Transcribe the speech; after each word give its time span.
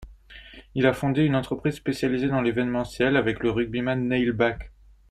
Il 0.73 0.87
a 0.87 0.93
fondé 0.93 1.21
une 1.23 1.35
entreprise 1.35 1.75
spécialisée 1.75 2.27
dans 2.27 2.41
l'événementiel 2.41 3.17
avec 3.17 3.43
le 3.43 3.51
rugbyman 3.51 4.07
Neil 4.07 4.31
Back. 4.31 4.71